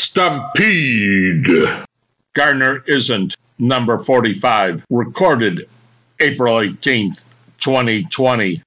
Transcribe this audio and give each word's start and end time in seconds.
Stampede. 0.00 1.68
Garner 2.32 2.82
Isn't, 2.86 3.36
number 3.58 3.98
45, 3.98 4.86
recorded 4.88 5.68
April 6.20 6.54
18th, 6.54 7.28
2020. 7.58 8.62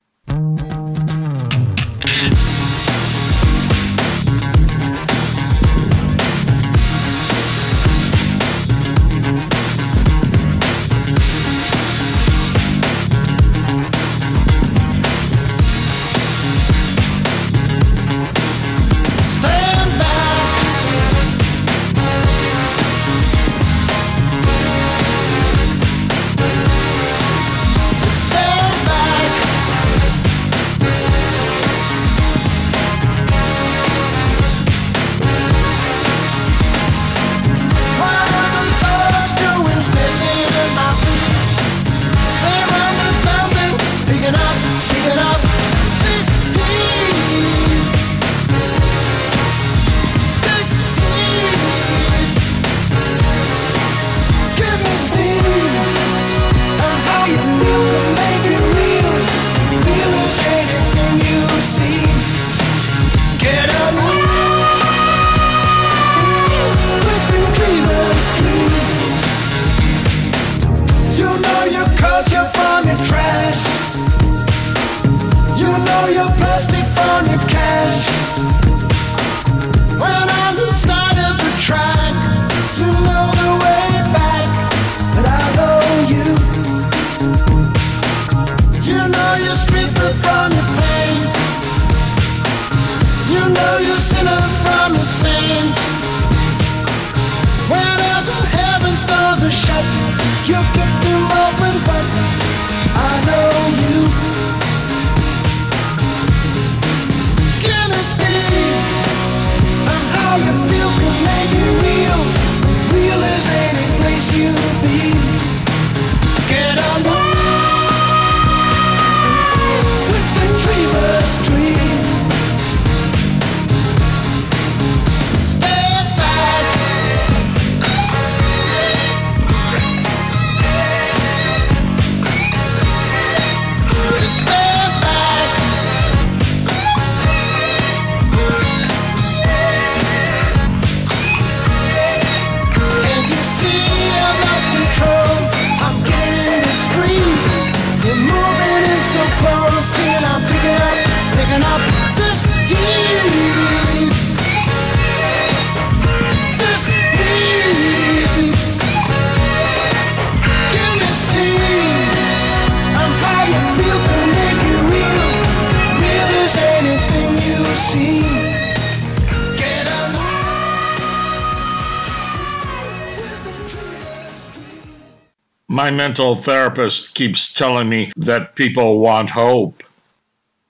My 175.83 175.91
mental 175.91 176.37
therapist 176.37 177.13
keeps 177.13 177.53
telling 177.53 177.89
me 177.89 178.13
that 178.15 178.55
people 178.55 178.99
want 178.99 179.29
hope. 179.29 179.83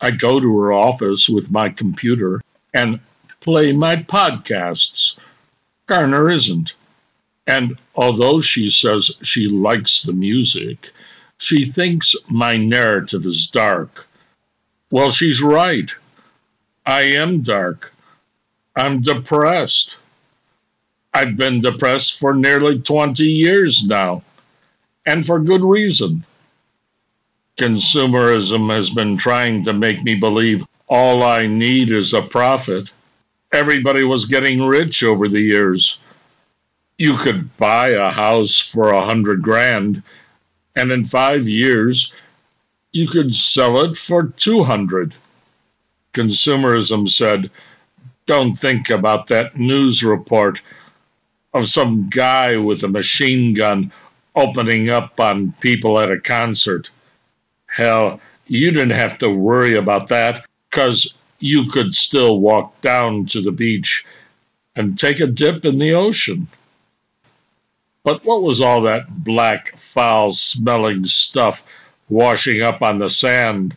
I 0.02 0.10
go 0.10 0.40
to 0.40 0.58
her 0.58 0.74
office 0.74 1.30
with 1.30 1.52
my 1.52 1.70
computer 1.70 2.42
and 2.74 3.00
play 3.40 3.74
my 3.74 3.98
podcasts. 3.98 5.20
Garner 5.86 6.32
isn't. 6.32 6.74
And 7.46 7.78
although 7.94 8.42
she 8.42 8.72
says 8.72 9.20
she 9.22 9.48
likes 9.48 10.02
the 10.02 10.14
music, 10.14 10.90
she 11.38 11.64
thinks 11.64 12.16
my 12.28 12.58
narrative 12.58 13.28
is 13.28 13.52
dark. 13.52 14.08
Well, 14.90 15.12
she's 15.12 15.44
right. 15.44 15.92
I 16.88 17.02
am 17.02 17.44
dark. 17.44 17.94
I'm 18.76 19.02
depressed. 19.02 20.00
I've 21.14 21.38
been 21.38 21.60
depressed 21.60 22.20
for 22.20 22.34
nearly 22.34 22.80
20 22.80 23.24
years 23.24 23.86
now 23.86 24.24
and 25.06 25.26
for 25.26 25.40
good 25.40 25.62
reason. 25.62 26.24
Consumerism 27.58 28.72
has 28.72 28.90
been 28.90 29.18
trying 29.18 29.64
to 29.64 29.74
make 29.74 30.04
me 30.04 30.16
believe 30.16 30.66
all 30.88 31.24
I 31.24 31.48
need 31.48 31.92
is 31.92 32.14
a 32.14 32.22
profit. 32.22 32.92
Everybody 33.54 34.04
was 34.04 34.26
getting 34.26 34.62
rich 34.64 35.04
over 35.04 35.28
the 35.28 35.42
years. 35.42 36.02
You 36.98 37.18
could 37.18 37.56
buy 37.58 37.90
a 37.90 38.10
house 38.10 38.58
for 38.58 38.90
a 38.90 39.06
hundred 39.06 39.42
grand, 39.42 40.04
and 40.76 40.92
in 40.92 41.04
five 41.06 41.48
years, 41.48 42.16
you 42.92 43.08
could 43.08 43.36
sell 43.36 43.84
it 43.84 43.98
for 43.98 44.28
200. 44.28 45.14
Consumerism 46.14 47.10
said, 47.10 47.50
Don't 48.28 48.56
think 48.56 48.90
about 48.90 49.28
that 49.28 49.58
news 49.58 50.04
report 50.04 50.62
of 51.54 51.70
some 51.70 52.10
guy 52.10 52.58
with 52.58 52.84
a 52.84 52.88
machine 52.88 53.54
gun 53.54 53.92
opening 54.36 54.90
up 54.90 55.20
on 55.20 55.52
people 55.54 56.00
at 56.00 56.12
a 56.12 56.20
concert. 56.20 56.90
Hell, 57.68 58.20
you 58.48 58.72
didn't 58.72 58.92
have 58.92 59.18
to 59.20 59.30
worry 59.30 59.76
about 59.76 60.08
that 60.08 60.46
because 60.70 61.18
you 61.40 61.68
could 61.68 61.94
still 61.94 62.40
walk 62.40 62.80
down 62.82 63.26
to 63.28 63.42
the 63.42 63.52
beach 63.52 64.06
and 64.76 64.98
take 64.98 65.20
a 65.20 65.28
dip 65.28 65.66
in 65.66 65.78
the 65.78 65.94
ocean. 65.94 66.48
But 68.04 68.26
what 68.26 68.44
was 68.44 68.60
all 68.60 68.82
that 68.82 69.24
black, 69.24 69.68
foul 69.70 70.34
smelling 70.34 71.06
stuff 71.06 71.66
washing 72.10 72.62
up 72.62 72.82
on 72.82 73.00
the 73.00 73.10
sand? 73.10 73.76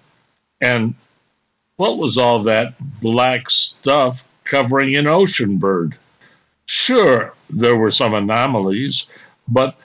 And 0.60 0.94
what 1.76 1.98
was 1.98 2.18
all 2.18 2.42
that 2.44 2.74
black 3.00 3.50
stuff 3.50 4.26
covering 4.44 4.96
an 4.96 5.06
ocean 5.06 5.58
bird? 5.58 5.96
Sure, 6.64 7.34
there 7.50 7.76
were 7.76 7.90
some 7.90 8.14
anomalies, 8.14 9.06
but 9.46 9.78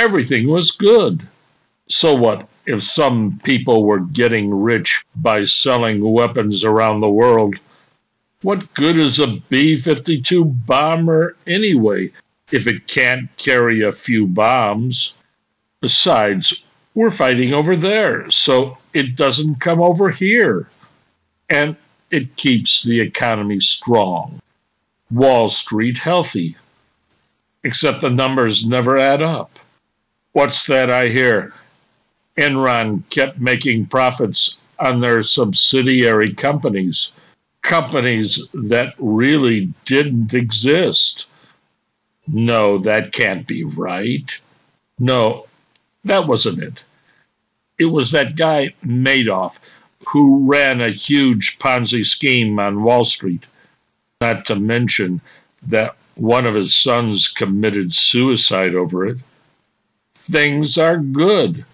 everything 0.00 0.48
was 0.48 0.70
good. 0.70 1.20
So 1.86 2.14
what 2.14 2.48
if 2.64 2.82
some 2.82 3.38
people 3.44 3.84
were 3.84 4.00
getting 4.00 4.62
rich 4.62 5.04
by 5.14 5.44
selling 5.44 6.00
weapons 6.00 6.64
around 6.64 7.00
the 7.00 7.10
world? 7.10 7.56
What 8.40 8.72
good 8.72 8.96
is 8.96 9.18
a 9.18 9.26
B 9.26 9.76
52 9.76 10.42
bomber 10.42 11.36
anyway 11.46 12.12
if 12.50 12.66
it 12.66 12.86
can't 12.86 13.28
carry 13.36 13.82
a 13.82 13.92
few 13.92 14.26
bombs? 14.26 15.18
Besides, 15.82 16.62
we're 16.94 17.10
fighting 17.10 17.52
over 17.52 17.76
there, 17.76 18.30
so 18.30 18.78
it 18.94 19.16
doesn't 19.16 19.60
come 19.60 19.82
over 19.82 20.08
here. 20.08 20.70
And 21.50 21.76
it 22.10 22.36
keeps 22.36 22.82
the 22.82 23.00
economy 23.00 23.60
strong. 23.60 24.40
Wall 25.10 25.48
Street 25.48 25.98
healthy. 25.98 26.56
Except 27.64 28.00
the 28.00 28.08
numbers 28.08 28.66
never 28.66 28.96
add 28.96 29.20
up. 29.20 29.58
What's 30.32 30.66
that 30.66 30.90
I 30.90 31.08
hear? 31.08 31.52
Enron 32.36 33.02
kept 33.10 33.38
making 33.40 33.86
profits 33.86 34.60
on 34.78 35.00
their 35.00 35.22
subsidiary 35.22 36.32
companies, 36.32 37.12
companies 37.62 38.48
that 38.54 38.94
really 38.98 39.72
didn't 39.84 40.32
exist. 40.32 41.26
No, 42.28 42.78
that 42.78 43.12
can't 43.12 43.46
be 43.46 43.64
right. 43.64 44.38
No, 44.98 45.46
that 46.04 46.28
wasn't 46.28 46.62
it. 46.62 46.84
It 47.78 47.86
was 47.86 48.12
that 48.12 48.36
guy 48.36 48.74
Madoff 48.84 49.58
who 50.06 50.46
ran 50.46 50.80
a 50.80 50.90
huge 50.90 51.58
Ponzi 51.58 52.06
scheme 52.06 52.58
on 52.58 52.82
Wall 52.82 53.04
Street, 53.04 53.44
not 54.20 54.46
to 54.46 54.56
mention 54.56 55.20
that 55.62 55.96
one 56.14 56.46
of 56.46 56.54
his 56.54 56.74
sons 56.74 57.28
committed 57.28 57.92
suicide 57.92 58.74
over 58.74 59.06
it. 59.06 59.18
Things 60.30 60.78
are 60.78 60.96
good. 60.96 61.64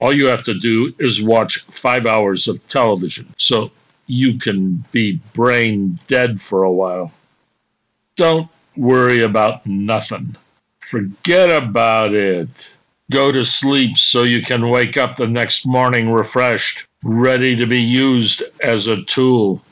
All 0.00 0.12
you 0.12 0.26
have 0.26 0.44
to 0.44 0.58
do 0.58 0.94
is 0.98 1.22
watch 1.22 1.60
five 1.70 2.04
hours 2.04 2.46
of 2.46 2.66
television 2.68 3.32
so 3.38 3.70
you 4.06 4.38
can 4.38 4.84
be 4.92 5.18
brain 5.32 5.98
dead 6.06 6.38
for 6.38 6.64
a 6.64 6.70
while. 6.70 7.10
Don't 8.16 8.50
worry 8.76 9.22
about 9.22 9.66
nothing. 9.66 10.36
Forget 10.80 11.50
about 11.50 12.12
it. 12.12 12.74
Go 13.10 13.32
to 13.32 13.46
sleep 13.46 13.96
so 13.96 14.24
you 14.24 14.42
can 14.42 14.68
wake 14.68 14.98
up 14.98 15.16
the 15.16 15.26
next 15.26 15.64
morning 15.64 16.10
refreshed, 16.10 16.86
ready 17.02 17.56
to 17.56 17.66
be 17.66 17.80
used 17.80 18.42
as 18.62 18.88
a 18.88 19.04
tool. 19.04 19.62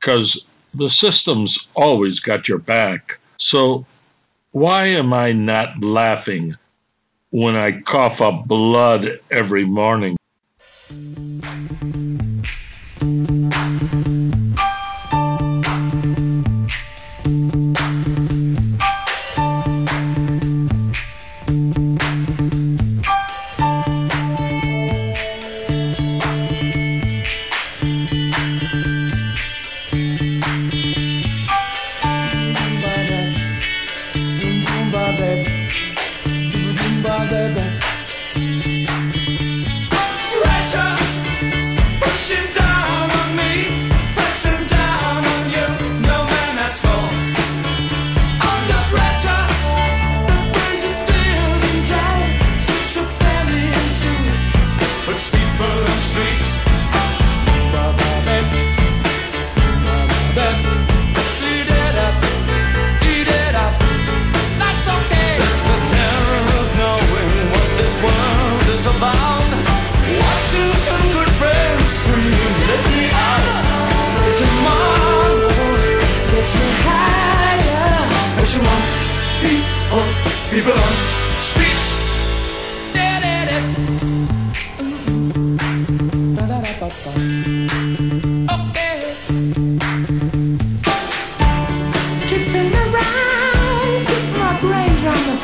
Because 0.00 0.48
the 0.72 0.88
system's 0.88 1.70
always 1.74 2.20
got 2.20 2.48
your 2.48 2.58
back. 2.58 3.18
So 3.36 3.84
why 4.52 4.86
am 4.86 5.12
I 5.12 5.32
not 5.32 5.84
laughing 5.84 6.56
when 7.30 7.56
I 7.56 7.80
cough 7.80 8.20
up 8.20 8.46
blood 8.46 9.20
every 9.30 9.64
morning? 9.64 10.16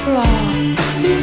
It 0.04 1.22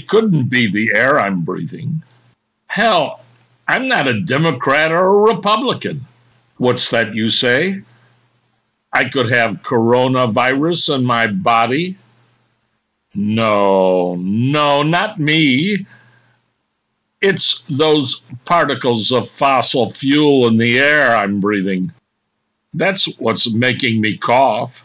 couldn't 0.00 0.50
be 0.50 0.70
the 0.70 0.92
air 0.94 1.18
I'm 1.18 1.44
breathing. 1.44 2.02
Hell, 2.66 3.20
I'm 3.66 3.88
not 3.88 4.06
a 4.06 4.20
Democrat 4.20 4.92
or 4.92 5.06
a 5.06 5.34
Republican. 5.34 6.04
What's 6.58 6.90
that 6.90 7.14
you 7.14 7.30
say? 7.30 7.80
I 8.92 9.08
could 9.08 9.32
have 9.32 9.62
coronavirus 9.62 10.96
in 10.96 11.06
my 11.06 11.26
body? 11.26 11.96
No, 13.14 14.16
no, 14.16 14.82
not 14.82 15.18
me. 15.18 15.86
It's 17.22 17.64
those 17.66 18.28
particles 18.44 19.12
of 19.12 19.30
fossil 19.30 19.90
fuel 19.90 20.48
in 20.48 20.56
the 20.56 20.78
air 20.78 21.16
I'm 21.16 21.40
breathing. 21.40 21.92
That's 22.74 23.18
what's 23.20 23.52
making 23.52 24.00
me 24.00 24.16
cough. 24.16 24.84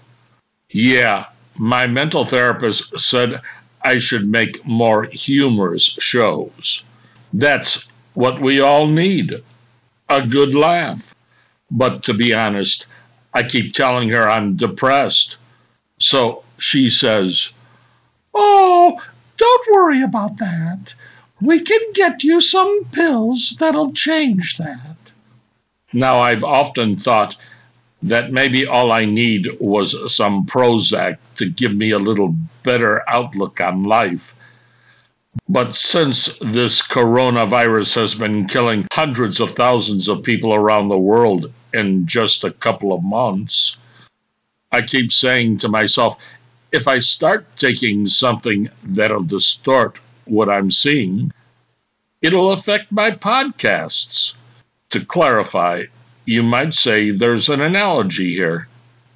Yeah, 0.70 1.25
my 1.58 1.88
mental 1.88 2.25
therapist 2.25 3.00
said 3.00 3.41
I 3.82 3.98
should 3.98 4.27
make 4.27 4.65
more 4.65 5.06
humorous 5.06 5.84
shows. 5.84 6.84
That's 7.34 7.91
what 8.13 8.39
we 8.39 8.60
all 8.60 8.88
need 8.88 9.44
a 10.10 10.25
good 10.25 10.53
laugh. 10.53 11.15
But 11.72 12.03
to 12.03 12.13
be 12.13 12.34
honest, 12.34 12.88
I 13.34 13.44
keep 13.44 13.74
telling 13.74 14.10
her 14.10 14.27
I'm 14.27 14.56
depressed. 14.56 15.38
So 16.00 16.44
she 16.58 16.89
says, 16.89 17.50
Oh, 18.34 19.01
don't 19.38 19.67
worry 19.74 20.03
about 20.03 20.38
that. 20.38 20.94
We 21.41 21.62
can 21.62 21.79
get 21.94 22.24
you 22.24 22.41
some 22.41 22.86
pills 22.91 23.58
that'll 23.60 23.94
change 23.94 24.58
that. 24.58 24.98
Now, 25.94 26.20
I've 26.20 26.44
often 26.44 26.96
thought 26.96 27.36
that 28.03 28.32
maybe 28.32 28.65
all 28.65 28.91
I 28.91 29.06
need 29.06 29.48
was 29.60 30.15
some 30.15 30.46
Prozac 30.46 31.17
to 31.36 31.50
give 31.50 31.74
me 31.74 31.91
a 31.91 32.00
little 32.00 32.36
better 32.63 33.08
outlook 33.10 33.62
on 33.62 33.84
life. 33.84 34.36
But 35.50 35.75
since 35.75 36.39
this 36.39 36.82
coronavirus 36.82 37.96
has 37.96 38.15
been 38.15 38.48
killing 38.48 38.88
hundreds 38.91 39.39
of 39.39 39.56
thousands 39.56 40.08
of 40.08 40.24
people 40.24 40.53
around 40.53 40.89
the 40.89 40.98
world 40.98 41.51
in 41.74 42.08
just 42.08 42.44
a 42.44 42.51
couple 42.51 42.91
of 42.94 43.03
months, 43.03 43.77
I 44.72 44.82
keep 44.82 45.12
saying 45.12 45.60
to 45.60 45.70
myself, 45.70 46.17
if 46.72 46.88
I 46.88 47.00
start 47.00 47.46
taking 47.58 48.08
something 48.08 48.70
that'll 48.84 49.24
distort 49.24 50.00
what 50.29 50.50
I'm 50.50 50.72
seeing, 50.72 51.31
it'll 52.22 52.51
affect 52.51 52.91
my 52.91 53.12
podcasts. 53.12 54.38
To 54.91 55.03
clarify, 55.03 55.84
you 56.25 56.43
might 56.43 56.74
say 56.74 57.12
there's 57.12 57.50
an 57.50 57.62
analogy 57.62 58.34
here. 58.34 58.67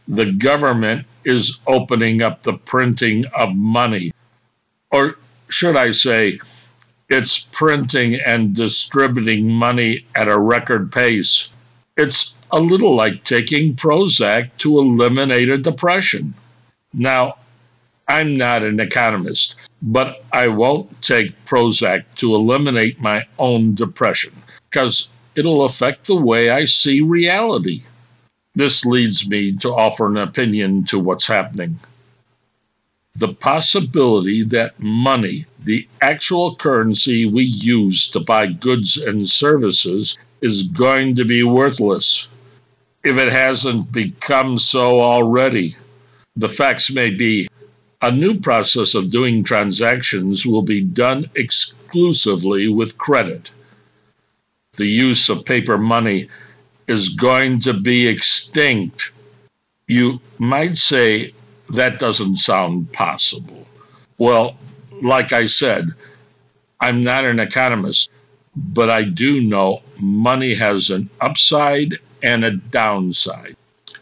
The 0.08 0.32
government 0.32 1.06
is 1.24 1.62
opening 1.68 2.22
up 2.22 2.44
the 2.44 2.54
printing 2.54 3.26
of 3.38 3.56
money. 3.56 4.12
Or 4.92 5.16
should 5.50 5.76
I 5.78 5.92
say, 5.92 6.40
It's 7.10 7.40
printing 7.52 8.16
and 8.16 8.56
distributing 8.56 9.50
money 9.50 10.06
at 10.16 10.30
a 10.30 10.40
record 10.40 10.92
pace. 10.94 11.52
It's 11.98 12.38
a 12.52 12.60
little 12.60 12.96
like 12.96 13.26
taking 13.26 13.76
Prozac 13.76 14.50
to 14.60 14.80
eliminate 14.80 15.50
a 15.50 15.58
depression. 15.58 16.34
Now, 16.94 17.36
I'm 18.08 18.38
not 18.38 18.64
an 18.64 18.80
economist, 18.80 19.56
but 19.82 20.24
I 20.32 20.48
won't 20.48 21.02
take 21.02 21.46
Prozac 21.46 22.04
to 22.18 22.36
eliminate 22.36 23.02
my 23.02 23.26
own 23.40 23.74
depression 23.74 24.34
because 24.70 25.14
it'll 25.36 25.66
affect 25.66 26.08
the 26.08 26.16
way 26.16 26.50
I 26.50 26.66
see 26.66 27.02
reality. 27.02 27.84
This 28.54 28.86
leads 28.86 29.28
me 29.28 29.56
to 29.58 29.70
offer 29.70 30.08
an 30.08 30.18
opinion 30.18 30.86
to 30.86 31.00
what's 31.00 31.26
happening. 31.26 31.80
The 33.16 33.34
possibility 33.34 34.44
that 34.44 34.80
money, 34.80 35.46
the 35.64 35.88
actual 36.02 36.56
currency 36.56 37.26
we 37.26 37.44
use 37.44 38.10
to 38.12 38.20
buy 38.20 38.48
goods 38.48 38.98
and 38.98 39.28
services, 39.28 40.18
is 40.42 40.64
going 40.64 41.16
to 41.16 41.26
be 41.26 41.44
worthless 41.44 42.30
if 43.04 43.18
it 43.18 43.32
hasn't 43.32 43.92
become 43.92 44.60
so 44.60 45.00
already. 45.00 45.76
The 46.36 46.50
facts 46.50 46.92
may 46.92 47.10
be 47.10 47.48
a 48.02 48.12
new 48.12 48.40
process 48.40 48.96
of 48.96 49.12
doing 49.12 49.44
transactions 49.44 50.46
will 50.46 50.64
be 50.64 50.82
done 50.82 51.30
exclusively 51.36 52.68
with 52.68 52.98
credit. 52.98 53.52
The 54.74 54.88
use 54.88 55.30
of 55.30 55.46
paper 55.46 55.78
money 55.78 56.30
is 56.88 57.10
going 57.10 57.60
to 57.60 57.74
be 57.74 58.08
extinct. 58.08 59.12
You 59.88 60.20
might 60.40 60.78
say 60.78 61.34
that 61.70 62.00
doesn't 62.00 62.38
sound 62.38 62.92
possible. 62.92 63.68
Well, 64.18 64.58
like 65.02 65.32
I 65.32 65.46
said, 65.46 65.90
I'm 66.80 67.04
not 67.04 67.26
an 67.26 67.40
economist, 67.40 68.10
but 68.56 68.90
I 68.90 69.04
do 69.04 69.42
know 69.42 69.82
money 70.00 70.56
has 70.56 70.90
an 70.90 71.10
upside 71.20 72.00
and 72.24 72.44
a 72.44 72.52
downside. 72.52 73.56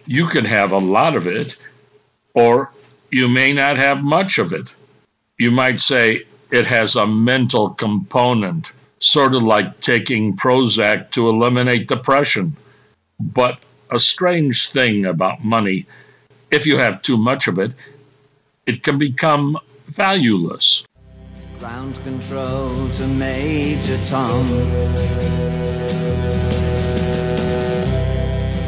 You 0.06 0.28
can 0.28 0.46
have 0.46 0.72
a 0.72 0.78
lot 0.78 1.16
of 1.16 1.28
it, 1.28 1.56
or 2.34 2.72
you 3.12 3.28
may 3.28 3.54
not 3.54 3.78
have 3.78 4.04
much 4.04 4.38
of 4.38 4.54
it. 4.54 4.74
You 5.38 5.52
might 5.52 5.80
say 5.80 6.24
it 6.52 6.66
has 6.66 6.96
a 6.96 7.08
mental 7.08 7.72
component, 7.72 8.74
sort 9.00 9.34
of 9.34 9.44
like 9.44 9.80
taking 9.80 10.36
Prozac 10.36 11.12
to 11.12 11.30
eliminate 11.30 11.88
depression. 11.88 12.56
But 13.20 13.60
a 13.90 14.00
strange 14.00 14.70
thing 14.70 15.06
about 15.06 15.44
money, 15.44 15.86
if 16.52 16.66
you 16.66 16.78
have 16.78 17.02
too 17.02 17.18
much 17.18 17.48
of 17.48 17.60
it, 17.60 17.74
it 18.66 18.84
can 18.84 18.98
become 18.98 19.58
valueless. 19.88 20.86
Ground 21.58 21.96
control 22.04 22.90
to 22.92 23.08
Major 23.08 24.00
Tom. 24.06 24.48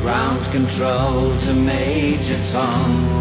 Ground 0.02 0.46
control 0.52 1.38
to 1.38 1.54
Major 1.54 2.38
Tom. 2.52 3.21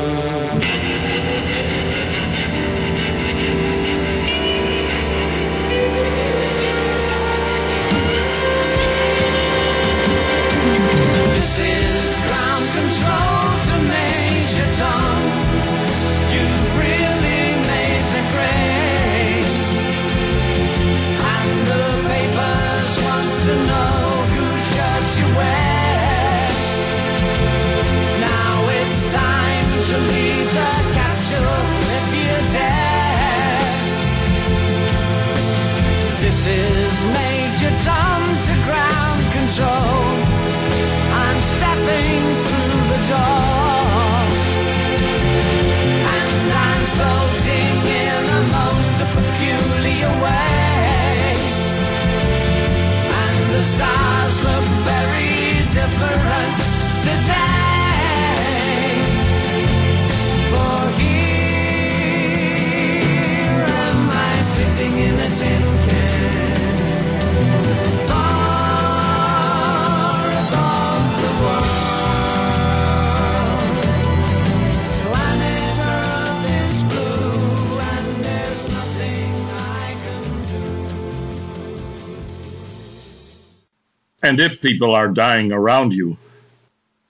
And 84.31 84.39
if 84.39 84.61
people 84.61 84.95
are 84.95 85.09
dying 85.09 85.51
around 85.51 85.91
you, 85.91 86.15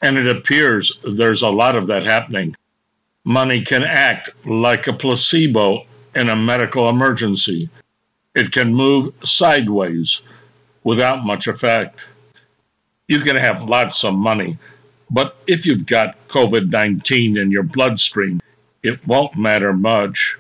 and 0.01 0.17
it 0.17 0.27
appears 0.27 1.03
there's 1.03 1.43
a 1.43 1.49
lot 1.49 1.75
of 1.75 1.85
that 1.85 2.01
happening, 2.01 2.55
money 3.23 3.61
can 3.61 3.83
act 3.83 4.31
like 4.43 4.87
a 4.87 4.93
placebo 4.93 5.85
in 6.15 6.29
a 6.29 6.35
medical 6.35 6.89
emergency. 6.89 7.69
It 8.33 8.51
can 8.51 8.73
move 8.73 9.13
sideways 9.23 10.23
without 10.83 11.23
much 11.23 11.45
effect. 11.45 12.09
You 13.07 13.19
can 13.19 13.35
have 13.35 13.69
lots 13.69 14.03
of 14.03 14.15
money, 14.15 14.57
but 15.11 15.37
if 15.45 15.63
you've 15.63 15.85
got 15.85 16.27
COVID 16.27 16.71
19 16.71 17.37
in 17.37 17.51
your 17.51 17.61
bloodstream, 17.61 18.41
it 18.81 19.05
won't 19.05 19.37
matter 19.37 19.73
much. 19.73 20.39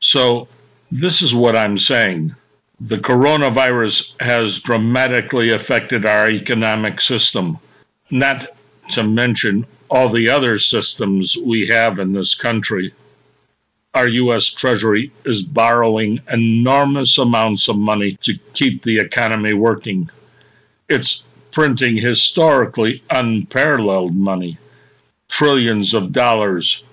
So, 0.00 0.48
this 0.90 1.20
is 1.20 1.34
what 1.34 1.54
I'm 1.54 1.76
saying. 1.76 2.34
The 2.86 2.98
coronavirus 2.98 4.12
has 4.20 4.58
dramatically 4.58 5.48
affected 5.48 6.04
our 6.04 6.28
economic 6.28 7.00
system, 7.00 7.58
not 8.10 8.48
to 8.90 9.02
mention 9.02 9.64
all 9.88 10.10
the 10.10 10.28
other 10.28 10.58
systems 10.58 11.34
we 11.34 11.66
have 11.68 11.98
in 11.98 12.12
this 12.12 12.34
country. 12.34 12.92
Our 13.94 14.06
U.S. 14.08 14.48
Treasury 14.48 15.10
is 15.24 15.42
borrowing 15.42 16.20
enormous 16.30 17.16
amounts 17.16 17.68
of 17.68 17.78
money 17.78 18.18
to 18.20 18.38
keep 18.52 18.82
the 18.82 18.98
economy 18.98 19.54
working. 19.54 20.10
It's 20.86 21.26
printing 21.52 21.96
historically 21.96 23.02
unparalleled 23.08 24.14
money, 24.14 24.58
trillions 25.30 25.94
of 25.94 26.12
dollars, 26.12 26.84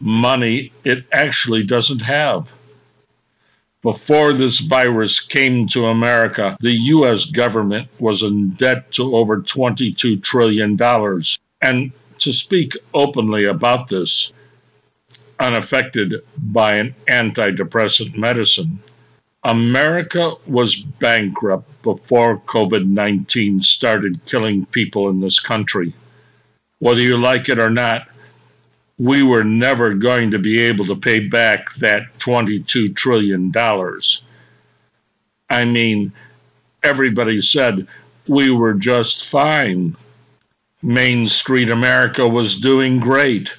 money 0.00 0.72
it 0.82 1.04
actually 1.12 1.62
doesn't 1.62 2.02
have. 2.02 2.52
Before 3.82 4.32
this 4.32 4.58
virus 4.58 5.20
came 5.20 5.68
to 5.68 5.86
America, 5.86 6.56
the 6.60 6.72
U.S. 6.72 7.26
government 7.26 7.88
was 8.00 8.24
in 8.24 8.50
debt 8.50 8.90
to 8.92 9.14
over 9.14 9.40
$22 9.40 10.20
trillion. 10.20 10.76
And 11.62 11.92
to 12.18 12.32
speak 12.32 12.72
openly 12.92 13.44
about 13.44 13.86
this, 13.86 14.32
unaffected 15.38 16.14
by 16.36 16.74
an 16.74 16.94
antidepressant 17.08 18.16
medicine, 18.16 18.80
America 19.44 20.34
was 20.48 20.74
bankrupt 20.74 21.82
before 21.82 22.38
COVID 22.40 22.84
19 22.88 23.60
started 23.60 24.24
killing 24.24 24.66
people 24.66 25.08
in 25.08 25.20
this 25.20 25.38
country. 25.38 25.94
Whether 26.80 27.02
you 27.02 27.16
like 27.16 27.48
it 27.48 27.60
or 27.60 27.70
not, 27.70 28.08
we 28.98 29.22
were 29.22 29.44
never 29.44 29.94
going 29.94 30.32
to 30.32 30.38
be 30.38 30.60
able 30.60 30.84
to 30.86 30.96
pay 30.96 31.20
back 31.20 31.72
that 31.74 32.02
$22 32.18 32.94
trillion. 32.96 33.52
I 35.50 35.64
mean, 35.64 36.12
everybody 36.82 37.40
said 37.40 37.86
we 38.26 38.50
were 38.50 38.74
just 38.74 39.24
fine. 39.24 39.96
Main 40.82 41.26
Street 41.28 41.70
America 41.70 42.26
was 42.26 42.60
doing 42.60 42.98
great. 42.98 43.50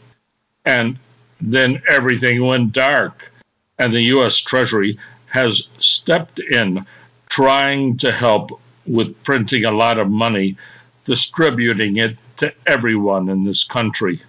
And 0.66 0.98
then 1.42 1.82
everything 1.90 2.46
went 2.46 2.74
dark. 2.74 3.32
And 3.78 3.94
the 3.94 4.02
U.S. 4.14 4.38
Treasury 4.38 5.00
has 5.28 5.70
stepped 5.78 6.40
in 6.40 6.86
trying 7.30 7.96
to 7.98 8.12
help 8.12 8.60
with 8.86 9.22
printing 9.24 9.64
a 9.64 9.72
lot 9.72 10.00
of 10.00 10.10
money, 10.10 10.58
distributing 11.06 11.98
it 11.98 12.18
to 12.38 12.54
everyone 12.68 13.30
in 13.30 13.44
this 13.44 13.64
country. 13.64 14.20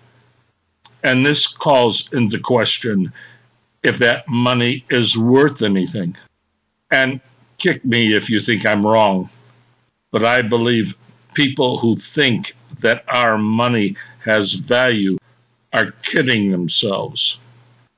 And 1.03 1.25
this 1.25 1.47
calls 1.47 2.13
into 2.13 2.39
question 2.39 3.13
if 3.83 3.99
that 3.99 4.29
money 4.29 4.85
is 4.91 5.17
worth 5.17 5.63
anything. 5.63 6.17
And 6.91 7.21
kick 7.59 7.85
me 7.85 8.15
if 8.15 8.29
you 8.29 8.41
think 8.41 8.67
I'm 8.67 8.87
wrong, 8.87 9.31
but 10.11 10.25
I 10.25 10.43
believe 10.43 10.97
people 11.35 11.79
who 11.79 11.97
think 11.97 12.55
that 12.81 13.05
our 13.09 13.39
money 13.39 13.97
has 14.25 14.53
value 14.55 15.19
are 15.73 15.93
kidding 16.03 16.51
themselves. 16.51 17.39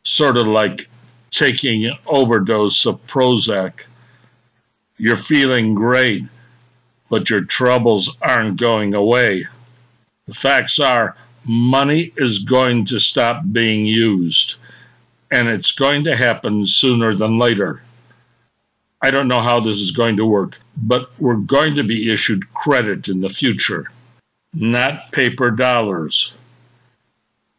Sort 0.04 0.36
of 0.36 0.46
like 0.46 0.88
taking 1.30 1.86
an 1.86 1.96
overdose 2.06 2.84
of 2.86 3.04
Prozac. 3.06 3.86
You're 4.98 5.16
feeling 5.16 5.74
great, 5.74 6.24
but 7.08 7.30
your 7.30 7.42
troubles 7.42 8.18
aren't 8.20 8.60
going 8.60 8.94
away. 8.94 9.46
The 10.26 10.34
facts 10.34 10.78
are 10.78 11.16
money 11.44 12.12
is 12.16 12.40
going 12.40 12.84
to 12.86 12.98
stop 12.98 13.42
being 13.52 13.84
used, 13.84 14.56
and 15.30 15.48
it's 15.48 15.72
going 15.72 16.04
to 16.04 16.16
happen 16.16 16.64
sooner 16.64 17.14
than 17.14 17.38
later. 17.38 17.82
I 19.02 19.10
don't 19.10 19.28
know 19.28 19.40
how 19.40 19.58
this 19.58 19.78
is 19.78 19.90
going 19.90 20.16
to 20.18 20.26
work, 20.26 20.58
but 20.76 21.10
we're 21.18 21.36
going 21.36 21.74
to 21.74 21.82
be 21.82 22.12
issued 22.12 22.52
credit 22.54 23.08
in 23.08 23.20
the 23.20 23.28
future, 23.28 23.86
not 24.54 25.10
paper 25.10 25.50
dollars. 25.50 26.38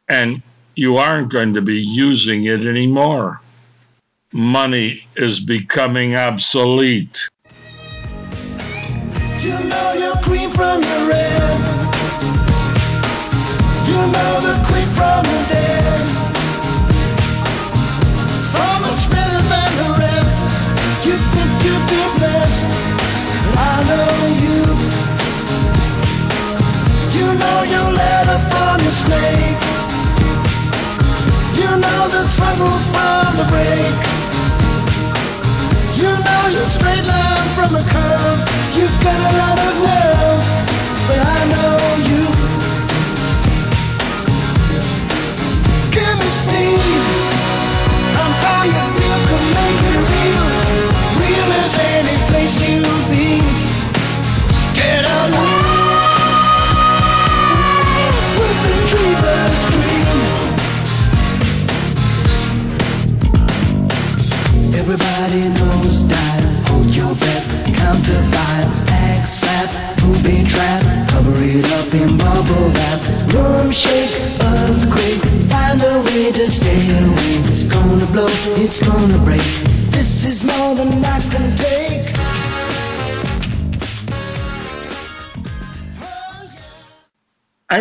And 0.07 0.41
you 0.75 0.97
aren't 0.97 1.31
going 1.31 1.53
to 1.55 1.61
be 1.61 1.81
using 1.81 2.45
it 2.45 2.65
anymore. 2.65 3.41
Money 4.31 5.05
is 5.15 5.39
becoming 5.39 6.15
obsolete. 6.15 7.27
You 9.41 9.59
know 9.65 9.93
straight 36.73 37.05
line 37.05 37.49
from 37.55 37.75
a 37.75 37.83
curve. 37.93 38.39
You've 38.75 38.97
got 39.05 39.19
a 39.29 39.31
lot 39.41 39.57
of 39.67 39.73
love, 39.87 40.41
but 41.07 41.19
I 41.19 41.39
know 41.51 41.82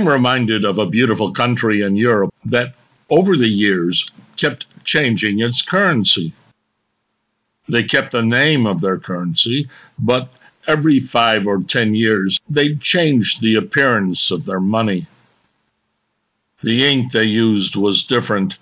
I'm 0.03 0.09
reminded 0.09 0.65
of 0.65 0.79
a 0.79 0.87
beautiful 0.87 1.31
country 1.31 1.83
in 1.83 1.95
Europe 1.95 2.35
that 2.47 2.75
over 3.09 3.37
the 3.37 3.47
years 3.47 4.11
kept 4.37 4.67
changing 4.83 5.39
its 5.39 5.63
currency. 5.63 6.33
They 7.69 7.85
kept 7.85 8.11
the 8.11 8.25
name 8.25 8.67
of 8.67 8.81
their 8.81 8.99
currency, 8.99 9.71
but 10.01 10.29
every 10.67 10.99
five 10.99 11.47
or 11.47 11.63
ten 11.63 11.95
years 11.95 12.41
they 12.51 12.75
changed 12.75 13.41
the 13.41 13.55
appearance 13.55 14.33
of 14.33 14.45
their 14.45 14.59
money. 14.59 15.07
The 16.63 16.85
ink 16.85 17.13
they 17.13 17.23
used 17.23 17.77
was 17.77 18.03
different, 18.03 18.57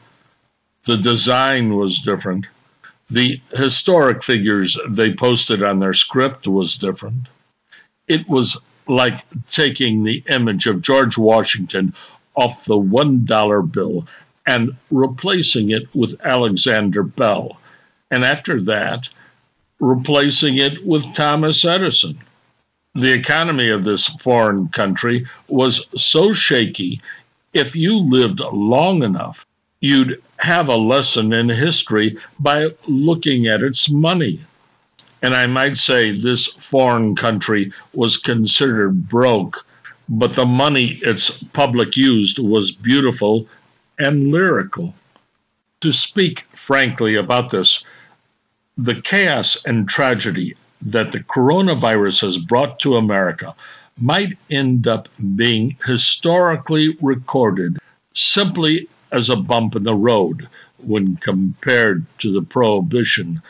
the 0.85 0.99
design 0.99 1.75
was 1.75 2.01
different, 2.01 2.49
the 3.09 3.41
historic 3.57 4.23
figures 4.23 4.79
they 4.91 5.15
posted 5.15 5.63
on 5.63 5.79
their 5.79 5.95
script 5.95 6.47
was 6.47 6.77
different. 6.77 7.29
It 8.09 8.29
was 8.29 8.63
like 8.87 9.21
taking 9.49 10.03
the 10.03 10.23
image 10.29 10.67
of 10.67 10.83
George 10.83 11.17
Washington 11.19 11.95
off 12.35 12.65
the 12.65 12.79
$1 12.79 13.73
bill 13.73 14.07
and 14.47 14.75
replacing 14.91 15.71
it 15.71 15.95
with 15.95 16.21
Alexander 16.25 17.03
Bell. 17.03 17.61
And 18.11 18.25
after 18.25 18.61
that, 18.63 19.09
replacing 19.79 20.57
it 20.57 20.85
with 20.85 21.15
Thomas 21.15 21.65
Edison. 21.65 22.19
The 22.95 23.13
economy 23.13 23.69
of 23.69 23.85
this 23.85 24.07
foreign 24.07 24.69
country 24.69 25.27
was 25.49 25.89
so 26.01 26.33
shaky, 26.33 27.01
if 27.53 27.77
you 27.77 27.99
lived 27.99 28.41
long 28.41 29.03
enough, 29.03 29.47
you'd 29.81 30.21
have 30.39 30.69
a 30.69 30.77
lesson 30.77 31.33
in 31.33 31.49
history 31.49 32.17
by 32.39 32.71
looking 32.87 33.47
at 33.47 33.63
its 33.63 33.91
money. 33.91 34.41
And 35.23 35.35
I 35.35 35.47
might 35.47 35.77
say 35.77 36.13
this 36.13 36.47
foreign 36.47 37.15
country 37.15 37.73
was 37.93 38.17
considered 38.17 39.09
broke, 39.09 39.67
but 40.09 40.33
the 40.35 40.47
money 40.47 41.01
its 41.03 41.43
public 41.53 41.97
used 41.97 42.39
was 42.39 42.71
beautiful 42.71 43.47
and 43.99 44.29
lyrical. 44.29 44.95
To 45.83 45.93
speak 45.93 46.41
frankly 46.53 47.17
about 47.17 47.51
this, 47.51 47.85
the 48.77 49.01
chaos 49.01 49.63
and 49.67 49.89
tragedy 49.89 50.57
that 50.83 51.13
the 51.13 51.21
coronavirus 51.21 52.23
has 52.23 52.39
brought 52.39 52.81
to 52.81 52.97
America 52.97 53.55
might 53.99 54.39
end 54.49 54.87
up 54.87 55.09
being 55.37 55.77
historically 55.85 56.97
recorded 57.03 57.79
simply 58.15 58.89
as 59.13 59.29
a 59.29 59.37
bump 59.37 59.77
in 59.77 59.83
the 59.83 59.95
road 59.95 60.49
when 60.79 61.17
compared 61.17 62.07
to 62.19 62.33
the 62.33 62.43
prohibition 62.43 63.43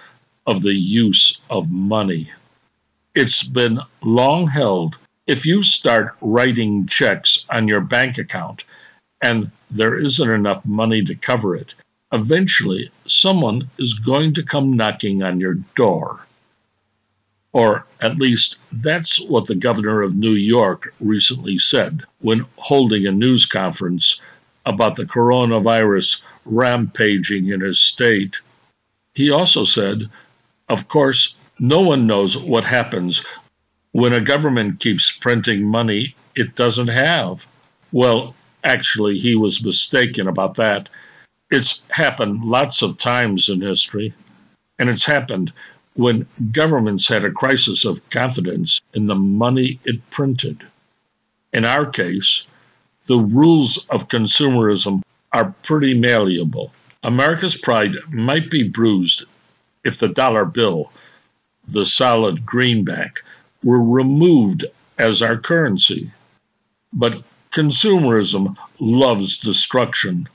of 0.50 0.62
the 0.62 0.74
use 0.74 1.40
of 1.48 1.70
money. 1.70 2.28
It's 3.14 3.42
been 3.44 3.78
long 4.02 4.48
held 4.48 4.98
if 5.28 5.46
you 5.46 5.62
start 5.62 6.16
writing 6.20 6.86
checks 6.86 7.46
on 7.50 7.68
your 7.68 7.80
bank 7.80 8.18
account 8.18 8.64
and 9.22 9.48
there 9.70 9.96
isn't 9.96 10.28
enough 10.28 10.64
money 10.64 11.04
to 11.04 11.14
cover 11.14 11.54
it, 11.54 11.76
eventually 12.12 12.90
someone 13.06 13.70
is 13.78 13.94
going 13.94 14.34
to 14.34 14.42
come 14.42 14.76
knocking 14.76 15.22
on 15.22 15.38
your 15.38 15.54
door. 15.76 16.26
Or 17.52 17.86
at 18.00 18.18
least 18.18 18.58
that's 18.72 19.20
what 19.28 19.46
the 19.46 19.54
governor 19.54 20.02
of 20.02 20.16
New 20.16 20.34
York 20.34 20.92
recently 20.98 21.58
said 21.58 22.02
when 22.18 22.44
holding 22.56 23.06
a 23.06 23.12
news 23.12 23.46
conference 23.46 24.20
about 24.66 24.96
the 24.96 25.04
coronavirus 25.04 26.24
rampaging 26.44 27.46
in 27.46 27.60
his 27.60 27.78
state. 27.78 28.40
He 29.14 29.30
also 29.30 29.64
said, 29.64 30.10
of 30.70 30.86
course, 30.86 31.36
no 31.58 31.80
one 31.80 32.06
knows 32.06 32.38
what 32.38 32.64
happens 32.64 33.24
when 33.90 34.12
a 34.12 34.20
government 34.20 34.78
keeps 34.78 35.10
printing 35.10 35.66
money 35.66 36.14
it 36.36 36.54
doesn't 36.54 36.88
have. 36.88 37.44
Well, 37.90 38.36
actually, 38.62 39.18
he 39.18 39.34
was 39.34 39.64
mistaken 39.64 40.28
about 40.28 40.54
that. 40.54 40.88
It's 41.50 41.90
happened 41.90 42.44
lots 42.44 42.82
of 42.82 42.98
times 42.98 43.48
in 43.48 43.60
history, 43.60 44.14
and 44.78 44.88
it's 44.88 45.04
happened 45.04 45.52
when 45.94 46.26
governments 46.52 47.08
had 47.08 47.24
a 47.24 47.32
crisis 47.32 47.84
of 47.84 48.08
confidence 48.10 48.80
in 48.94 49.08
the 49.08 49.16
money 49.16 49.80
it 49.84 50.08
printed. 50.10 50.64
In 51.52 51.64
our 51.64 51.84
case, 51.84 52.46
the 53.06 53.18
rules 53.18 53.88
of 53.88 54.06
consumerism 54.06 55.02
are 55.32 55.52
pretty 55.64 55.94
malleable. 55.94 56.72
America's 57.02 57.56
pride 57.56 57.96
might 58.08 58.50
be 58.50 58.62
bruised 58.62 59.24
if 59.84 59.98
the 59.98 60.08
dollar 60.08 60.44
bill, 60.44 60.92
the 61.66 61.86
solid 61.86 62.44
greenback, 62.44 63.22
were 63.62 63.82
removed 63.82 64.64
as 64.98 65.22
our 65.22 65.36
currency. 65.36 66.10
But 66.92 67.22
consumerism 67.52 68.56
loves 68.78 69.38
destruction, 69.38 70.28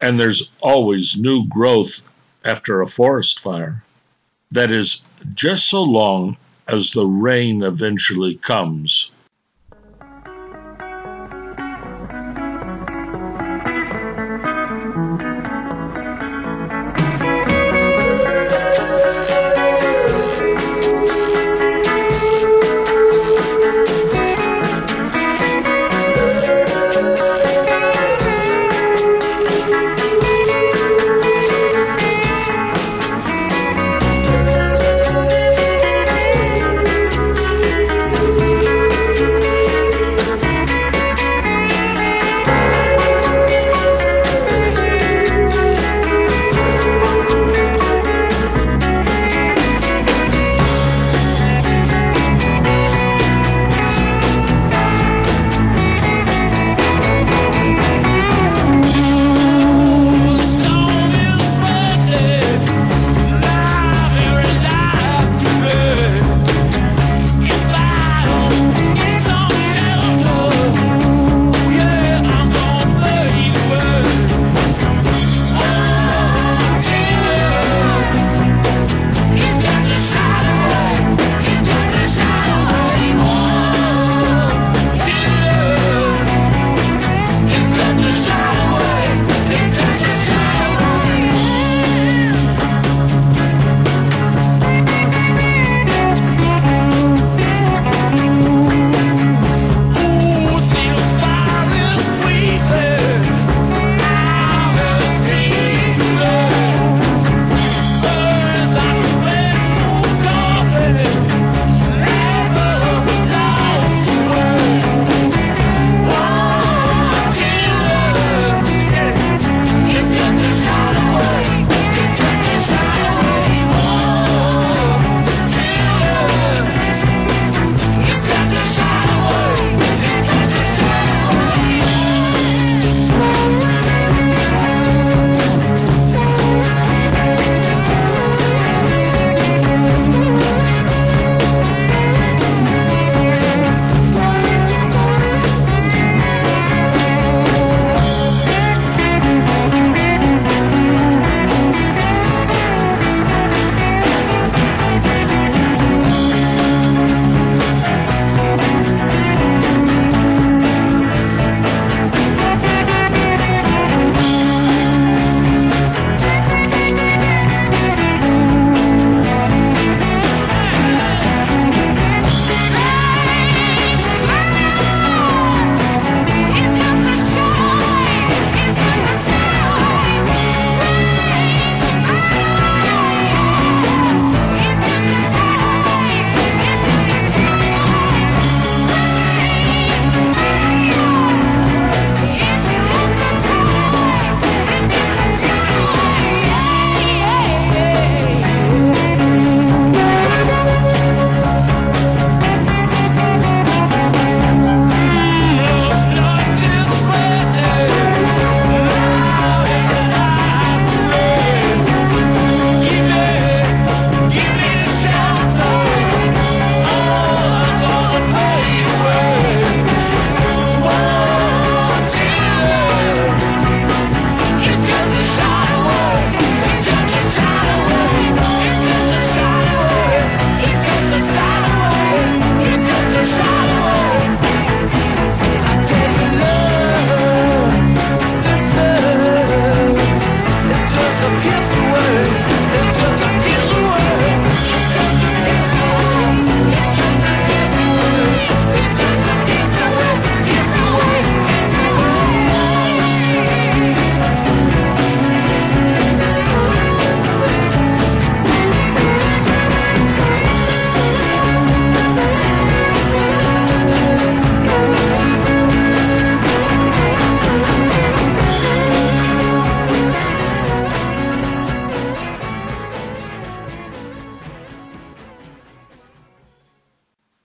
and 0.00 0.18
there's 0.18 0.54
always 0.60 1.16
new 1.16 1.46
growth 1.46 2.08
after 2.44 2.80
a 2.80 2.86
forest 2.86 3.40
fire. 3.40 3.82
That 4.50 4.70
is, 4.70 5.04
just 5.34 5.66
so 5.66 5.82
long 5.82 6.36
as 6.66 6.90
the 6.90 7.06
rain 7.06 7.62
eventually 7.62 8.36
comes. 8.36 9.10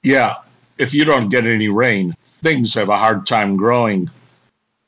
Yeah, 0.04 0.36
if 0.78 0.94
you 0.94 1.06
don't 1.06 1.30
get 1.30 1.46
any 1.48 1.70
rain, 1.70 2.16
things 2.26 2.74
have 2.74 2.90
a 2.90 2.98
hard 2.98 3.26
time 3.26 3.56
growing. 3.56 4.10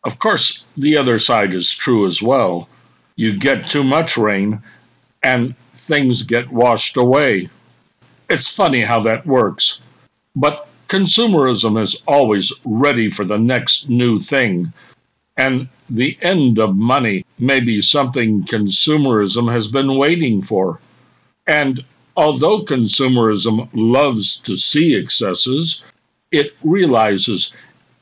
Of 0.03 0.19
course, 0.19 0.67
the 0.75 0.97
other 0.97 1.19
side 1.19 1.53
is 1.53 1.73
true 1.73 2.05
as 2.05 2.21
well. 2.21 2.67
You 3.15 3.37
get 3.39 3.65
too 3.67 3.83
much 3.83 4.17
rain 4.17 4.61
and 5.23 5.55
things 5.73 6.23
get 6.23 6.51
washed 6.51 6.97
away. 6.97 7.49
It's 8.29 8.47
funny 8.47 8.81
how 8.81 8.99
that 9.01 9.25
works. 9.25 9.79
But 10.35 10.67
consumerism 10.89 11.81
is 11.81 12.03
always 12.07 12.51
ready 12.65 13.09
for 13.09 13.23
the 13.23 13.39
next 13.39 13.89
new 13.89 14.19
thing. 14.19 14.73
And 15.37 15.69
the 15.89 16.17
end 16.21 16.59
of 16.59 16.75
money 16.75 17.25
may 17.39 17.61
be 17.61 17.81
something 17.81 18.43
consumerism 18.43 19.51
has 19.51 19.67
been 19.67 19.97
waiting 19.97 20.41
for. 20.41 20.79
And 21.47 21.85
although 22.15 22.63
consumerism 22.63 23.69
loves 23.73 24.41
to 24.43 24.57
see 24.57 24.95
excesses, 24.95 25.85
it 26.31 26.55
realizes 26.63 27.55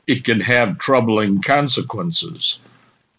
it 0.06 0.24
can 0.24 0.40
have 0.40 0.78
troubling 0.78 1.40
consequences. 1.40 2.60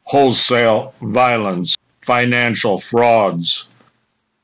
Wholesale 0.03 0.93
violence, 1.01 1.75
financial 2.01 2.79
frauds, 2.79 3.69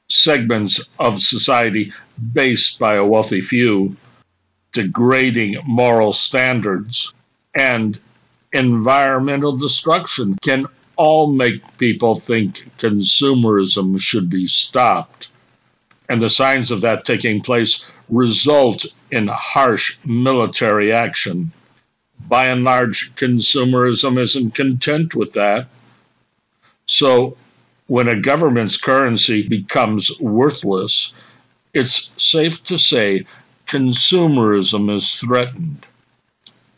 segments 0.09 0.89
of 0.99 1.21
society 1.21 1.93
based 2.33 2.79
by 2.79 2.95
a 2.95 3.05
wealthy 3.05 3.41
few, 3.41 3.95
degrading 4.73 5.57
moral 5.65 6.13
standards, 6.13 7.13
and 7.55 7.99
environmental 8.53 9.55
destruction 9.55 10.37
can 10.41 10.65
all 10.95 11.31
make 11.31 11.77
people 11.77 12.15
think 12.15 12.69
consumerism 12.77 13.99
should 13.99 14.29
be 14.29 14.45
stopped. 14.45 15.31
And 16.12 16.19
the 16.19 16.30
signs 16.30 16.71
of 16.71 16.82
that 16.82 17.06
taking 17.06 17.39
place 17.39 17.89
result 18.10 18.86
in 19.12 19.28
harsh 19.28 19.97
military 20.04 20.91
action. 20.91 21.54
By 22.28 22.47
and 22.47 22.65
large, 22.65 23.15
consumerism 23.15 24.19
isn't 24.19 24.54
content 24.54 25.15
with 25.15 25.32
that. 25.32 25.67
So, 26.86 27.38
when 27.88 28.10
a 28.10 28.19
government's 28.19 28.76
currency 28.76 29.47
becomes 29.47 30.12
worthless, 30.19 31.13
it's 31.74 32.13
safe 32.21 32.62
to 32.65 32.78
say 32.78 33.26
consumerism 33.65 34.93
is 34.93 35.13
threatened. 35.13 35.86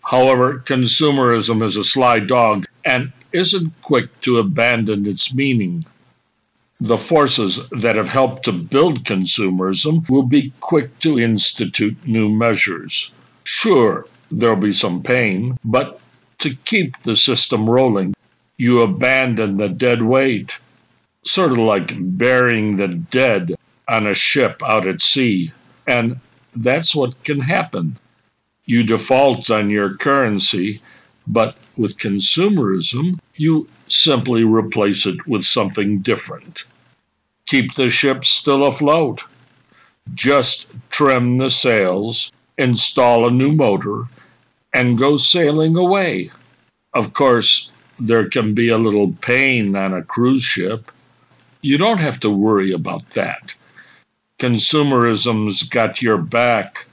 However, 0.04 0.62
consumerism 0.64 1.64
is 1.64 1.76
a 1.76 1.84
sly 1.84 2.20
dog 2.20 2.68
and 2.86 3.12
isn't 3.32 3.74
quick 3.82 4.22
to 4.22 4.38
abandon 4.38 5.08
its 5.08 5.34
meaning. 5.34 5.86
The 6.84 6.98
forces 6.98 7.70
that 7.70 7.96
have 7.96 8.10
helped 8.10 8.44
to 8.44 8.52
build 8.52 9.06
consumerism 9.06 10.10
will 10.10 10.28
be 10.28 10.52
quick 10.60 11.00
to 11.00 11.18
institute 11.18 11.96
new 12.06 12.28
measures. 12.28 13.10
Sure, 13.46 14.06
there'll 14.30 14.58
be 14.58 14.74
some 14.74 15.02
pain, 15.02 15.58
but 15.64 16.02
to 16.40 16.56
keep 16.66 17.02
the 17.04 17.16
system 17.16 17.70
rolling, 17.70 18.14
you 18.58 18.82
abandon 18.82 19.56
the 19.56 19.70
dead 19.70 20.02
weight. 20.02 20.58
Sort 21.24 21.54
of 21.54 21.58
like 21.58 21.94
burying 21.98 22.76
the 22.76 22.90
dead 22.90 23.56
on 23.88 24.06
a 24.06 24.14
ship 24.14 24.62
out 24.62 24.86
at 24.86 25.00
sea. 25.00 25.54
And 25.88 26.20
that's 26.54 26.94
what 26.94 27.24
can 27.24 27.40
happen. 27.40 27.96
You 28.66 28.84
default 28.84 29.50
on 29.50 29.70
your 29.70 29.96
currency, 29.96 30.82
but 31.28 31.56
with 31.78 31.98
consumerism, 31.98 33.20
you 33.38 33.70
simply 33.86 34.44
replace 34.44 35.06
it 35.06 35.26
with 35.26 35.46
something 35.46 36.00
different. 36.00 36.66
Keep 37.54 37.76
the 37.76 37.92
ship 37.92 38.26
still 38.26 38.66
afloat. 38.66 39.26
Just 40.16 40.72
trim 40.90 41.38
the 41.38 41.52
sails, 41.52 42.32
install 42.58 43.28
a 43.28 43.32
new 43.32 43.52
motor, 43.52 44.06
and 44.74 44.98
go 44.98 45.18
sailing 45.18 45.76
away. 45.76 46.32
Of 46.96 47.14
course, 47.14 47.72
there 48.00 48.28
can 48.28 48.56
be 48.56 48.70
a 48.70 48.80
little 48.80 49.14
pain 49.22 49.76
on 49.76 49.94
a 49.94 50.02
cruise 50.02 50.42
ship. 50.42 50.92
You 51.62 51.78
don't 51.78 52.00
have 52.00 52.20
to 52.22 52.30
worry 52.32 52.72
about 52.72 53.12
that. 53.12 53.54
Consumerism's 54.40 55.62
got 55.62 56.02
your 56.02 56.18
back. 56.18 56.88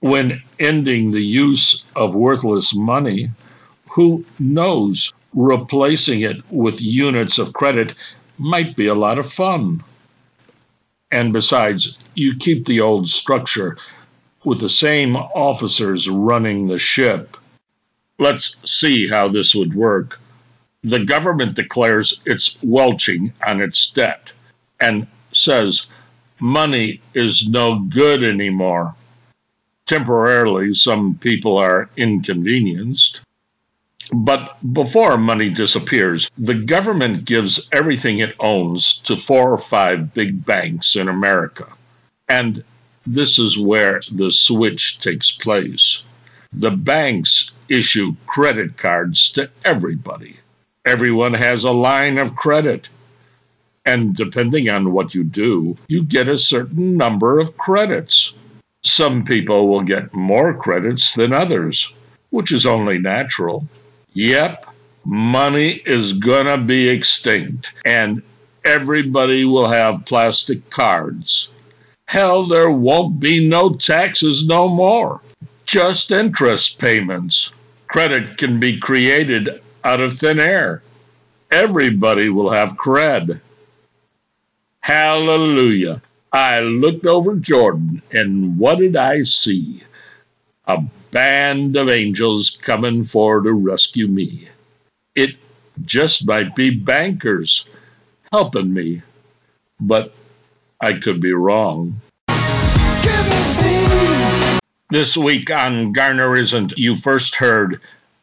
When 0.00 0.42
ending 0.58 1.12
the 1.12 1.24
use 1.24 1.88
of 1.94 2.16
worthless 2.16 2.74
money, 2.74 3.30
who 3.88 4.24
knows, 4.40 5.12
replacing 5.34 6.22
it 6.22 6.38
with 6.50 6.82
units 6.82 7.38
of 7.38 7.52
credit 7.52 7.94
might 8.38 8.76
be 8.76 8.86
a 8.86 8.94
lot 8.94 9.18
of 9.18 9.32
fun. 9.32 9.82
And 11.10 11.32
besides, 11.32 11.98
you 12.14 12.36
keep 12.36 12.64
the 12.64 12.80
old 12.80 13.08
structure 13.08 13.76
with 14.44 14.60
the 14.60 14.68
same 14.68 15.16
officers 15.16 16.08
running 16.08 16.66
the 16.68 16.78
ship. 16.78 17.36
Let's 18.18 18.70
see 18.70 19.08
how 19.08 19.28
this 19.28 19.54
would 19.54 19.74
work. 19.74 20.20
The 20.82 21.04
government 21.04 21.54
declares 21.54 22.22
it's 22.26 22.58
welching 22.62 23.32
on 23.46 23.60
its 23.60 23.90
debt 23.90 24.32
and 24.80 25.06
says 25.32 25.88
money 26.40 27.00
is 27.14 27.48
no 27.48 27.80
good 27.80 28.22
anymore. 28.22 28.94
Temporarily, 29.86 30.74
some 30.74 31.14
people 31.14 31.56
are 31.58 31.88
inconvenienced. 31.96 33.22
But 34.12 34.56
before 34.72 35.18
money 35.18 35.50
disappears, 35.50 36.30
the 36.38 36.54
government 36.54 37.26
gives 37.26 37.68
everything 37.72 38.18
it 38.18 38.34
owns 38.40 38.98
to 39.02 39.16
four 39.16 39.52
or 39.52 39.58
five 39.58 40.14
big 40.14 40.46
banks 40.46 40.96
in 40.96 41.08
America. 41.08 41.66
And 42.28 42.64
this 43.06 43.38
is 43.38 43.58
where 43.58 44.00
the 44.14 44.32
switch 44.32 45.00
takes 45.00 45.30
place. 45.30 46.04
The 46.52 46.70
banks 46.70 47.56
issue 47.68 48.16
credit 48.26 48.78
cards 48.78 49.30
to 49.32 49.50
everybody. 49.64 50.36
Everyone 50.86 51.34
has 51.34 51.64
a 51.64 51.72
line 51.72 52.16
of 52.16 52.34
credit. 52.34 52.88
And 53.84 54.16
depending 54.16 54.68
on 54.70 54.92
what 54.92 55.14
you 55.14 55.24
do, 55.24 55.76
you 55.88 56.02
get 56.02 56.28
a 56.28 56.38
certain 56.38 56.96
number 56.96 57.38
of 57.38 57.58
credits. 57.58 58.36
Some 58.82 59.24
people 59.24 59.68
will 59.68 59.82
get 59.82 60.14
more 60.14 60.54
credits 60.54 61.14
than 61.14 61.32
others, 61.32 61.92
which 62.30 62.52
is 62.52 62.64
only 62.64 62.98
natural. 62.98 63.66
Yep, 64.14 64.66
money 65.04 65.82
is 65.86 66.14
gonna 66.14 66.58
be 66.58 66.88
extinct, 66.88 67.72
and 67.84 68.22
everybody 68.64 69.44
will 69.44 69.68
have 69.68 70.04
plastic 70.06 70.68
cards. 70.70 71.52
Hell, 72.06 72.46
there 72.46 72.70
won't 72.70 73.20
be 73.20 73.46
no 73.46 73.74
taxes 73.74 74.46
no 74.46 74.68
more, 74.68 75.20
just 75.66 76.10
interest 76.10 76.78
payments. 76.78 77.52
Credit 77.86 78.36
can 78.38 78.58
be 78.58 78.78
created 78.78 79.62
out 79.84 80.00
of 80.00 80.18
thin 80.18 80.40
air. 80.40 80.82
Everybody 81.50 82.28
will 82.28 82.50
have 82.50 82.76
cred. 82.76 83.40
Hallelujah. 84.80 86.02
I 86.32 86.60
looked 86.60 87.06
over 87.06 87.36
Jordan, 87.36 88.02
and 88.12 88.58
what 88.58 88.78
did 88.78 88.96
I 88.96 89.22
see? 89.22 89.82
A 90.68 90.84
band 91.10 91.78
of 91.78 91.88
angels 91.88 92.60
coming 92.62 93.02
for 93.02 93.40
to 93.40 93.54
rescue 93.54 94.06
me. 94.06 94.48
It 95.14 95.36
just 95.80 96.26
might 96.26 96.54
be 96.54 96.68
bankers 96.68 97.66
helping 98.30 98.74
me, 98.74 99.00
but 99.80 100.14
I 100.78 100.92
could 100.92 101.22
be 101.22 101.32
wrong. 101.32 102.02
This 104.90 105.16
week 105.16 105.50
on 105.50 105.92
Garner 105.92 106.36
Isn't, 106.36 106.76
you 106.76 106.96
first 106.96 107.34
heard 107.34 107.80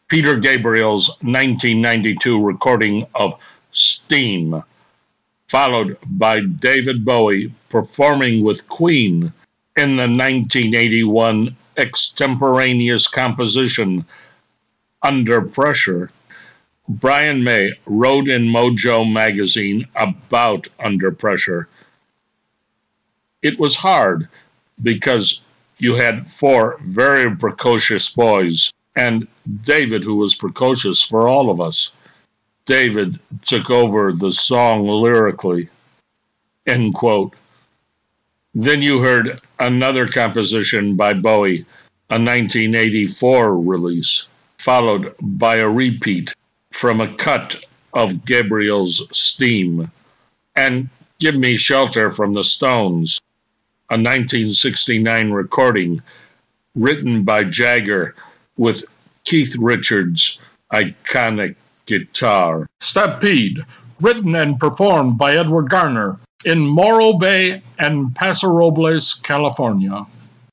Peter 0.08 0.38
Gabriel's 0.38 1.10
1992 1.24 2.40
recording 2.40 3.08
of 3.16 3.40
Steam, 3.72 4.62
followed 5.48 5.98
by 6.06 6.42
David 6.42 7.04
Bowie 7.04 7.52
performing 7.70 8.44
with 8.44 8.70
Queen 8.70 9.34
in 9.76 9.96
the 9.96 10.08
1981 10.08 11.56
extemporaneous 11.78 13.08
composition 13.08 14.06
Under 15.02 15.42
Pressure. 15.42 16.12
Brian 16.88 17.44
May 17.44 17.74
wrote 17.86 18.30
in 18.30 18.44
Mojo 18.44 19.12
magazine 19.12 19.88
about 19.96 20.68
Under 20.80 21.12
Pressure. 21.12 21.68
It 23.42 23.60
was 23.60 23.76
hard 23.76 24.28
because 24.82 25.44
you 25.78 25.96
had 25.96 26.32
four 26.32 26.80
very 26.84 27.36
precocious 27.36 28.14
boys, 28.14 28.72
and 28.96 29.28
David, 29.64 30.04
who 30.04 30.16
was 30.16 30.36
precocious 30.36 31.02
for 31.02 31.28
all 31.28 31.50
of 31.50 31.60
us. 31.60 31.94
David 32.66 33.20
took 33.44 33.70
over 33.70 34.12
the 34.12 34.32
song 34.32 34.88
lyrically. 34.88 35.70
End 36.66 36.94
quote. 36.96 37.36
Then 38.58 38.82
you 38.82 39.02
heard 39.02 39.42
another 39.60 40.08
composition 40.08 40.96
by 40.96 41.12
Bowie, 41.12 41.66
a 42.10 42.16
1984 42.16 43.60
release, 43.60 44.30
followed 44.58 45.14
by 45.20 45.58
a 45.58 45.70
repeat 45.70 46.34
from 46.72 47.02
a 47.02 47.14
cut 47.16 47.58
of 47.94 48.24
Gabriel's 48.24 49.10
Steam, 49.16 49.92
and 50.56 50.88
Give 51.20 51.36
Me 51.36 51.58
Shelter 51.58 52.10
from 52.10 52.34
the 52.34 52.46
Stones, 52.46 53.20
a 53.90 54.00
1969 54.00 55.32
recording 55.32 56.02
written 56.76 57.24
by 57.24 57.44
Jagger 57.44 58.16
with 58.56 58.86
Keith 59.26 59.56
Richards 59.58 60.40
iconic 60.72 61.56
guitar. 61.88 62.68
Stampede, 62.80 63.60
written 64.00 64.34
and 64.34 64.58
performed 64.58 65.18
by 65.18 65.36
Edward 65.36 65.70
Garner 65.70 66.20
in 66.46 66.60
Morro 66.60 67.14
Bay 67.14 67.62
and 67.80 68.16
Paso 68.16 68.48
Robles, 68.48 69.16
California. 69.16 70.06